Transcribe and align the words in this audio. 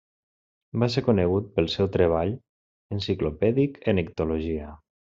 Va 0.83 0.89
ser 0.93 1.03
conegut 1.09 1.51
pel 1.59 1.69
seu 1.75 1.91
treball 1.97 2.35
enciclopèdic 2.99 3.81
en 3.95 4.07
ictiologia. 4.07 4.77